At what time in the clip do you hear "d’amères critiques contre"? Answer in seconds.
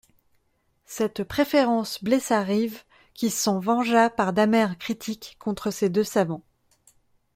4.33-5.69